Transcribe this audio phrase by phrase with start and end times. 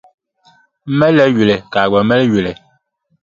[0.87, 2.51] M malila yuli ka a gba mali yuli.